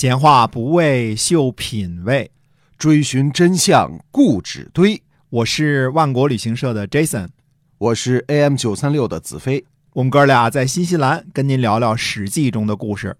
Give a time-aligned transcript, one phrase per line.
[0.00, 2.30] 闲话不为秀品味，
[2.78, 5.02] 追寻真相固执堆。
[5.28, 7.26] 我是万国旅行社的 Jason，
[7.78, 9.64] 我是 AM 九三六的子飞。
[9.94, 13.16] 我们哥俩在新西兰跟您聊聊《史记》中的故事。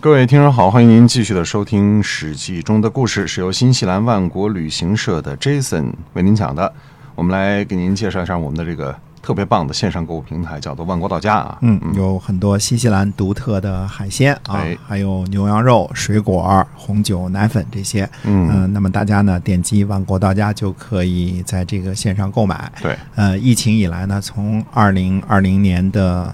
[0.00, 6.74] 各位听众好，欢迎您继续的收听《史记》中的故事，是由新西兰万国旅行社的 Jason 为您讲的。
[7.14, 11.58] 我们来给您介绍一下我们的这个特别棒的线上购物平台，叫做万国到家啊。
[11.60, 18.08] 嗯，有很多新西兰独特的海鲜啊，哎还有牛羊肉、水果、红酒、奶粉这些。
[18.22, 22.70] 嗯嗯、那么大家呢点击万国到家就可以在这个线上购买。
[22.80, 26.32] 对，呃，疫情以来呢，从二零二零年的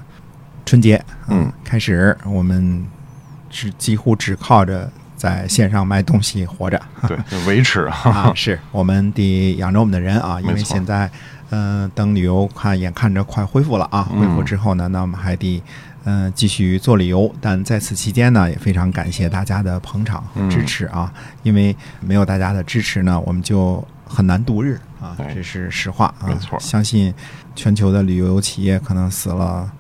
[0.66, 2.84] 春节嗯开始，我们
[3.48, 6.82] 只几乎只靠着在线上卖东西活着。
[7.06, 11.08] 对，维持啊 啊。，是我们得养着我们的人啊，因为现在，
[11.50, 15.62] 嗯、等旅游看眼看着快恢复了啊，嗯恢复之后呢，那我们还得，
[16.02, 17.32] 嗯、继续做旅游。
[17.40, 21.12] 但在此期间呢，也非常感谢大家的捧场和支持啊，
[21.44, 26.26] 因为没有大家的支持呢，我们就很难度日啊，哎这是实话啊。
[26.26, 27.14] 没错相信
[27.54, 29.70] 全球的旅游企业可能死了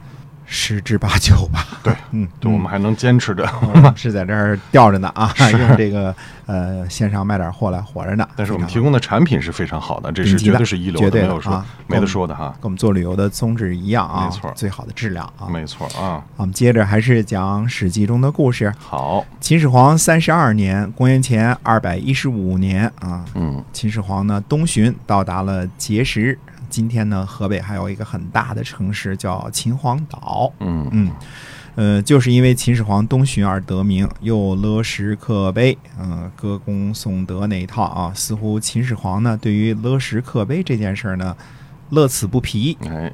[0.52, 1.66] 十之八九吧。
[1.82, 3.48] 对，嗯，对，我们还能坚持着。
[3.96, 6.14] 是在这儿吊着呢啊，用这个
[6.44, 8.28] 呃线上卖点货来活着呢。
[8.36, 12.50] 但是我们提供的产品是非常好的，这是绝对是一流绝对的没有说啊没得说的哈。
[12.60, 15.48] 跟我们做旅游的宗旨一样啊，没错最好的质量啊。
[15.48, 16.22] 没错啊。
[16.36, 18.70] 我们接着还是讲《史记》中的故事。
[18.78, 26.38] 好，秦始皇三十二年，公元前二百一十五年啊，嗯秦始皇呢东巡到达了碣石。
[26.72, 30.50] 今天呢，河北还有一个很大的城市叫秦皇岛。
[30.58, 31.10] 嗯嗯，
[31.74, 41.36] 呃，就是因为秦始皇东巡而得名，又勒石刻碑，嗯、歌功颂德那一套啊，似乎秦始皇呢对于勒石刻碑这件事儿呢，
[41.90, 42.78] 乐此不疲。
[42.80, 43.12] 哎，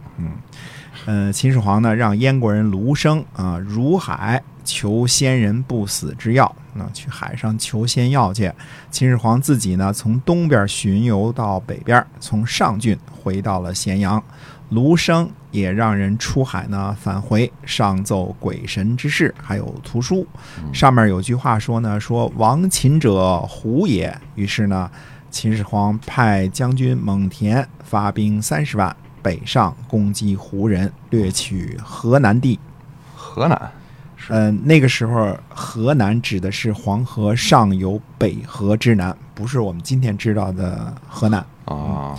[1.07, 8.53] 呃，秦始皇呢让燕国人卢生啊、如海求仙人不死之药，那、去海上求仙药去。
[8.91, 14.23] 秦始皇自己呢从东边巡游到北边，从上郡回到了咸阳。
[14.71, 20.27] 卢生也让人出海呢返回，上奏鬼神之事，还有图书。
[20.75, 24.15] 上面有句话说呢，说亡秦者胡也。
[24.35, 24.91] 于是呢，
[25.31, 32.59] 秦始皇派将军蒙恬发兵三十万北上攻击胡人，掠取河南地。
[33.15, 33.73] 河南
[34.17, 41.39] 是嗯、那个时候河南指的是黄河上游北河之南，不是我们今天知道的河南。
[41.65, 42.17] 啊，嗯、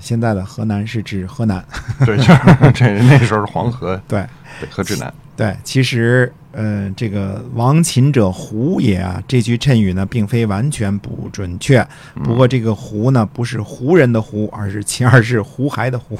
[0.00, 1.64] 现在的河南是指河南。
[2.04, 2.32] 对，就是
[2.74, 4.20] 这那时候是黄河对
[4.60, 5.12] 北河之南。
[5.34, 11.84] 对，其实，呃，这个“亡秦者胡也”啊，这句谶语呢，并非完全不准确。
[12.22, 16.18] 不过，这个“胡”呢，不是胡人的“胡”，而是秦，而是胡亥的“胡”。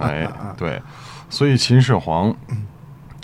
[0.00, 0.26] 哎，
[0.56, 0.80] 对，
[1.28, 2.34] 所以秦始皇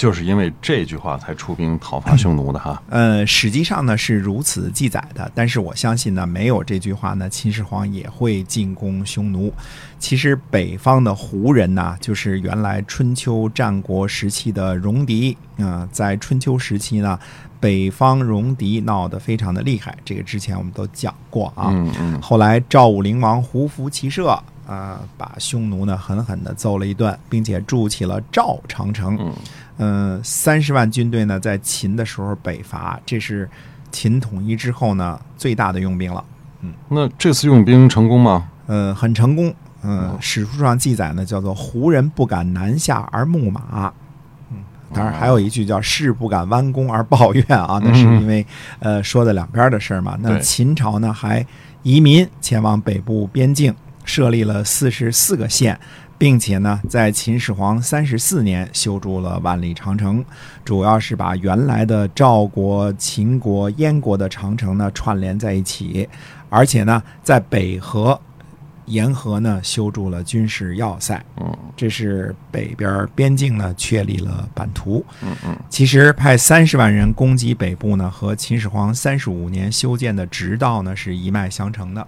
[0.01, 2.83] 就是因为这句话才出兵讨伐匈奴的哈。
[2.89, 9.53] 呃，史记上呢是如此记载的，但是我相信呢，没有这句话呢，秦始皇也会进攻匈奴。
[9.99, 15.37] 其实北方的胡人呐，就是原来春秋战国时期的戎狄。
[15.59, 17.19] 啊、在春秋时期呢，
[17.61, 21.67] 北方戎狄闹得非常的厉害，这个之前我们都讲过啊。
[21.69, 29.17] 嗯嗯，后来赵武灵王胡服骑射，啊、把匈奴呢狠狠地揍了一顿，并且筑起了赵长城。
[29.19, 29.33] 嗯
[29.79, 33.49] 嗯，三十万军队呢，在秦的时候北伐，这是
[33.91, 36.25] 秦统一之后呢最大的用兵了。
[36.61, 38.49] 嗯那这次用兵成功吗？
[38.67, 39.53] 呃，很成功。
[39.83, 43.91] 嗯，史书上记载呢，叫做“胡人不敢南下而牧马”。
[44.53, 44.59] 嗯，
[44.93, 48.47] 当然还有一句叫“士不敢弯弓而抱怨”啊，那是因为
[48.79, 50.19] 呃说的两边的事儿嘛。
[50.21, 51.45] 那秦朝呢还
[51.83, 55.79] 移民前往北部边境，设立了四十四个县，
[56.19, 60.25] 并且呢在秦始皇三十四年修筑了万里长城，
[60.65, 66.09] 主要是把原来的赵国、秦国、燕国的长城呢串联在一起，
[66.49, 68.21] 而且呢在北河。
[68.87, 71.25] 沿河呢修筑了军事要塞，
[71.77, 75.05] 这是北边边境呢确立了版图。
[75.69, 82.05] 其实派三十万人攻击北部呢，和秦始皇三十五年修建的直道呢是一脉相承的。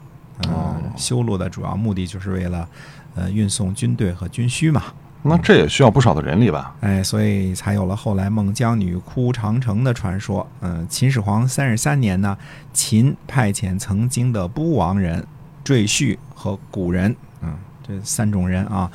[0.49, 2.69] 呃哦，修路的主要目的就是为了，
[3.15, 4.83] 呃，运送军队和军需嘛。
[5.25, 6.75] 那这也需要不少的人力吧？
[6.81, 10.45] 哎，所以才有了后来孟姜女哭长城的传说。
[10.61, 12.37] 嗯、秦始皇三十三年呢，
[12.73, 15.25] 秦派遣曾经的都王人、
[15.63, 17.57] 赘婿和古人，嗯，
[17.87, 18.91] 这三种人啊，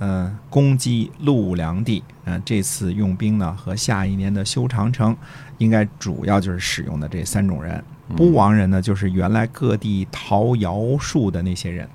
[0.00, 2.04] 嗯、攻击陆梁地。
[2.24, 5.16] 嗯、这次用兵呢和下一年的修长城，
[5.56, 7.82] 应该主要就是使用的这三种人。
[8.16, 11.88] 都王人呢，就是原来各地陶窑术的那些人。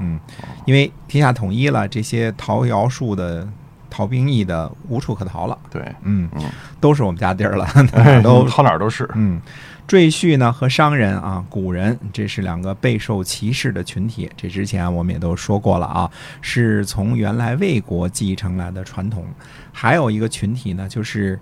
[0.00, 0.18] 嗯，
[0.64, 3.48] 因为天下统一了，这些陶窑术的
[3.90, 5.58] 逃兵役的无处可逃了。
[5.70, 6.44] 对，嗯嗯，
[6.80, 9.08] 都是我们家地儿了， 哪儿都跑哪儿都是。
[9.14, 9.40] 嗯，
[9.88, 14.30] 赘婿呢和商人啊，古人这是两个备受歧视的群体。
[14.36, 16.08] 这之前我们也都说过了啊，
[16.40, 19.26] 是从原来魏国继承来的传统。
[19.72, 21.36] 还有一个群体呢，就是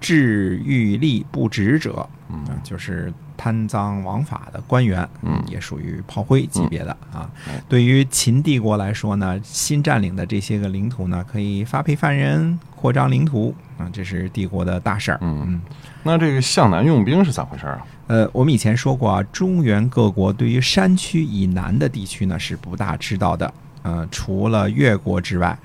[0.00, 7.60] 治欲力不职者，嗯啊，就是贪赃枉法的官员，嗯也属于炮灰级别的啊嗯。
[7.68, 15.18] 对于秦帝国来说呢，新占领的这些个领土呢，可以发配犯人、扩张领土啊，这是帝国的大事儿。
[15.20, 15.60] 嗯嗯。
[16.02, 17.84] 那这个向南用兵是咋回事啊？
[18.06, 23.52] 呃，我们以前说过啊，中原各国对于山区以南的地区呢是不大知道的。
[23.82, 25.56] 呃，除了越国之外，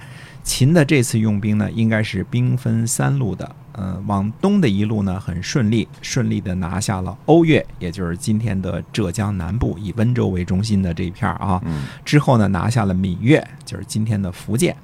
[0.43, 3.55] 秦的这次用兵呢，应该是兵分三路的。
[3.71, 11.59] 呃，往东的一路呢很顺利，顺利的拿下了瓯越，也就是今天的浙江南部，以温州为中心的这一片儿啊。
[11.65, 14.75] 嗯之后呢，拿下了闽越，就是今天的福建。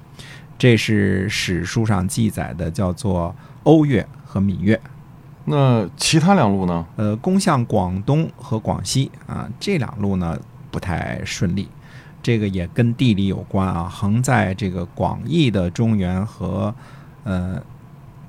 [0.58, 4.80] 这是史书上记载的，叫做瓯越和闽越。
[5.46, 6.86] 那其他两路呢？
[6.96, 10.36] 呃，攻向广东和广西啊，这两路呢
[10.72, 11.68] 不太顺利，
[12.22, 13.84] 这个也跟地理有关啊。
[13.90, 16.74] 横在这个广义的中原和
[17.24, 17.62] 呃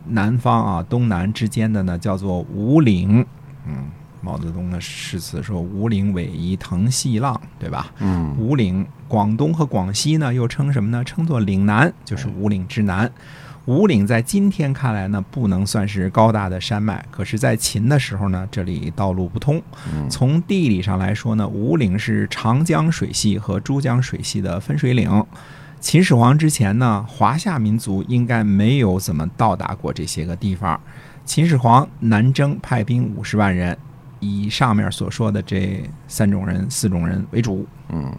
[0.06, 3.24] 南方啊东南之间的呢，叫做五岭。
[3.66, 3.84] 嗯，
[4.22, 7.92] 毛泽东的诗词说“五岭逶迤腾细浪”，对吧？
[8.00, 11.04] 嗯五岭，广东和广西呢又称什么呢？
[11.04, 13.10] 称作岭南，就是五岭之南。
[13.70, 19.62] 五岭在今天看来呢，不能算是高大的山脉，可是，在秦的时候呢，这里道路不通。
[19.94, 25.24] 嗯从地理上来说呢，五岭是长江水系和珠江水系的分水岭。
[25.78, 30.78] 秦始皇之前呢，华夏民族应该没有怎么到达过这些个地方。
[31.24, 33.78] 秦始皇南征派兵五十万人，
[34.18, 37.64] 以上面所说的这三种人、四种人为主。
[37.90, 38.12] 嗯，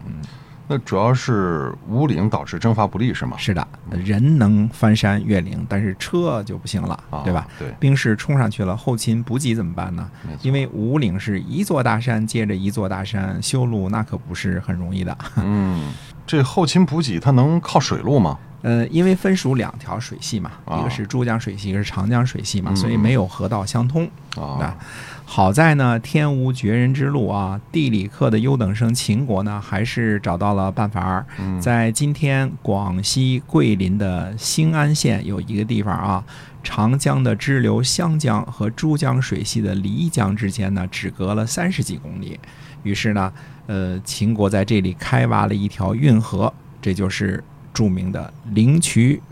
[0.68, 3.36] 那主要是五岭导致征伐不利是吗？
[3.36, 7.46] 是的，人能翻山越岭，但是车就不行了，啊，对吧？？
[7.58, 10.08] 对，兵士冲上去了，后勤补给怎么办呢？
[10.40, 15.16] 因为五岭是一座大山接着一座大山，修路那可不是很容易的。
[15.36, 15.92] 嗯，
[16.26, 18.38] 这后勤补给它能靠水路吗？
[18.62, 24.08] 呃，因为分属两条水系嘛，啊一个是珠江水系，一个是长江水系嘛，嗯所以没有河道相通。
[24.36, 24.78] 啊，
[25.26, 31.26] 好在呢，天无绝人之路啊，地理课的优等生秦国呢，还是找到了办法儿。
[31.38, 36.24] 嗯在今天广西桂林的兴安县有一个地方啊，
[36.62, 42.38] 长江的支流湘江和珠江水系的漓江之间呢，只隔了三十几公里。
[42.84, 43.32] 于是呢，
[43.66, 49.22] 呃，秦国在这里开挖了一条运河，这就是著名的灵渠。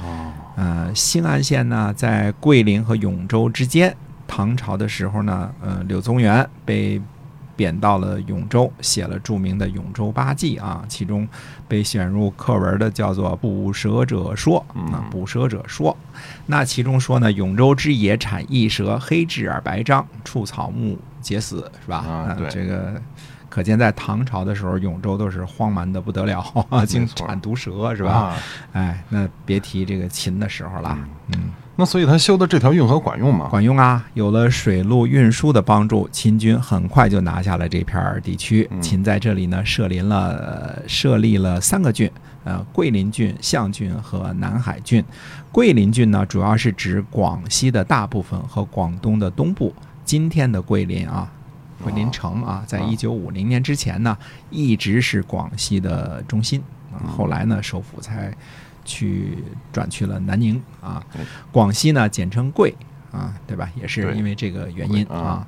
[0.00, 3.94] 哦，呃，兴安县呢，在桂林和永州之间。
[4.26, 7.00] 唐朝的时候呢，呃，柳宗元被
[7.54, 11.28] 贬到了永州，写了著名的《永州八记》啊，其中
[11.68, 15.92] 被选入课文的叫做《捕蛇者说》啊，嗯《捕蛇者说》。
[16.46, 22.04] 那其中说呢，永州之野产异蛇，黑质而白章，触草木皆死，是吧？
[22.06, 23.00] 呃啊对这个
[23.48, 26.42] 可见在唐朝的时候，永州都是荒蛮的不得了，
[26.86, 28.10] 竟错产毒蛇，是吧？
[28.10, 28.36] 啊
[28.72, 30.96] 哎，那别提这个秦的时候了，
[31.34, 33.48] 嗯，那所以他修的这条运河管用吗？
[33.50, 34.02] 管用啊！
[34.14, 38.66] 有了水路运输的帮助，秦军很快就拿下了这片儿地区。
[38.70, 40.28] 嗯秦在这里呢设临了、
[40.78, 42.10] 呃设立了三个郡，
[42.44, 45.04] 呃，桂林郡、象郡和南海郡。
[45.52, 49.74] 桂林郡呢，主要是指广西的大部分和广东的东部。
[50.04, 51.30] 今天的桂林啊，
[51.82, 54.16] 桂林城啊，在啊一九五零年之前呢，
[54.50, 56.62] 一直是广西的中心
[57.06, 58.32] 后来呢，首府才
[58.84, 59.38] 去
[59.72, 61.04] 转去了南宁啊。
[61.50, 62.74] 广西呢，简称桂
[63.10, 63.70] 啊，对吧？
[63.80, 65.46] 也是因为这个原因啊。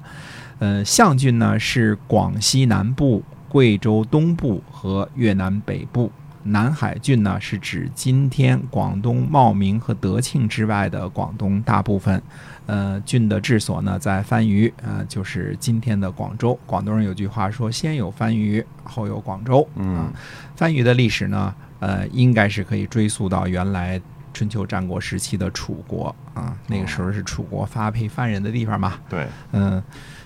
[0.61, 6.11] 呃，象郡呢是广西南部、贵州东部和越南北部。
[6.45, 12.23] 南海郡呢是指今天广东茂名和德庆之外的广东大部分。
[12.67, 16.59] 呃，郡的治所呢在番禺，呃，就是今天的广州。
[16.65, 20.13] 广东人有句话说：“先有番禺，后有广州。”嗯啊，
[20.57, 24.01] 番禺的历史呢，呃，应该是可以追溯到原来
[24.33, 28.95] 春秋战国时期的楚国啊，那个时候是楚国发配犯人的地方嘛。
[29.11, 29.83] 对，嗯，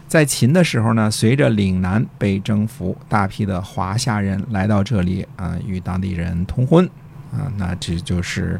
[0.08, 6.84] 在秦的时候呢，随着岭南被征服，大批的华夏人来到这里啊、与当地人通婚
[7.30, 8.58] 啊、那这就是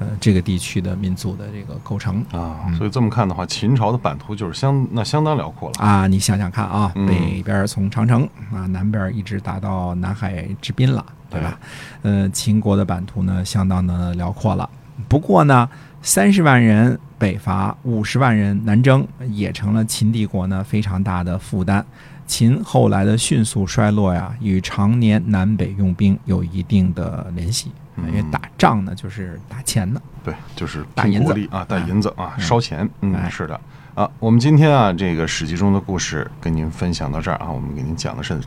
[0.00, 5.74] 呃这个地区的民族的这个构成啊，嗯所以这么看的话，秦朝的版图就是相那相当辽阔了。
[5.78, 6.08] 啊。
[6.08, 11.58] 你想想看啊，嗯北边从长城啊，南边一直打到南海之滨了，对吧？
[12.02, 14.68] 呃，秦国的版图呢，相当的辽阔了。
[15.08, 15.68] 不过呢，
[16.02, 21.84] 三十万人北伐，五十万人南征，也成了秦帝国呢非常大的负担。
[22.26, 27.72] 秦后来的迅速衰落呀，与常年南北用兵有一定的联系。
[28.08, 30.00] 因为打仗呢就是打钱的。
[30.24, 32.88] 对，就是打银子啊，打银子啊，嗯烧钱。
[33.02, 33.60] 嗯，哎是的
[33.94, 34.08] 啊。
[34.18, 38.40] 我们今天啊，这个《史记》中的故事跟您分享到这儿啊，我们给您讲的是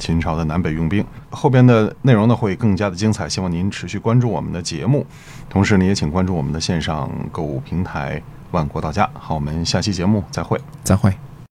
[0.00, 5.06] 秦朝的南北用兵，后边的内容呢会更加的精彩，希望您持续关注我们的节目，
[5.48, 9.08] 同时呢也请关注我们的线上购物平台万国到家。
[9.14, 10.60] 好，我们下期节目再会。
[10.82, 11.29] 再会。